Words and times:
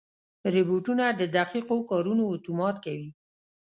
روبوټونه 0.53 1.05
د 1.19 1.21
دقیقو 1.37 1.77
کارونو 1.91 2.23
اتومات 2.35 2.75
کوي. 2.85 3.09